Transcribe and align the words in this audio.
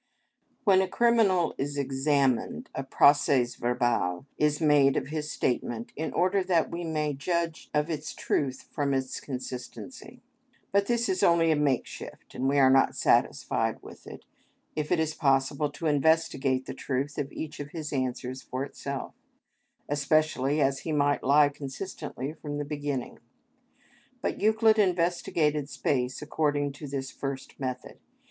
When 0.63 0.81
a 0.81 0.87
criminal 0.87 1.53
is 1.59 1.77
examined, 1.77 2.71
a 2.73 2.83
procès 2.83 3.55
verbal 3.55 4.25
is 4.35 4.59
made 4.59 4.97
of 4.97 5.09
his 5.09 5.29
statement 5.29 5.91
in 5.95 6.11
order 6.11 6.43
that 6.43 6.71
we 6.71 6.83
may 6.83 7.13
judge 7.13 7.69
of 7.71 7.87
its 7.87 8.15
truth 8.15 8.63
from 8.71 8.95
its 8.95 9.19
consistency. 9.19 10.23
But 10.71 10.87
this 10.87 11.07
is 11.07 11.21
only 11.21 11.51
a 11.51 11.55
makeshift, 11.55 12.33
and 12.33 12.49
we 12.49 12.57
are 12.57 12.71
not 12.71 12.95
satisfied 12.95 13.79
with 13.83 14.07
it 14.07 14.25
if 14.75 14.91
it 14.91 14.99
is 14.99 15.13
possible 15.13 15.69
to 15.69 15.85
investigate 15.85 16.65
the 16.65 16.73
truth 16.73 17.19
of 17.19 17.31
each 17.31 17.59
of 17.59 17.69
his 17.69 17.93
answers 17.93 18.41
for 18.41 18.63
itself; 18.65 19.13
especially 19.87 20.59
as 20.61 20.79
he 20.79 20.91
might 20.91 21.23
lie 21.23 21.49
consistently 21.49 22.33
from 22.33 22.57
the 22.57 22.65
beginning. 22.65 23.19
But 24.19 24.41
Euclid 24.41 24.79
investigated 24.79 25.69
space 25.69 26.23
according 26.23 26.71
to 26.71 26.87
this 26.87 27.11
first 27.11 27.59
method. 27.59 27.99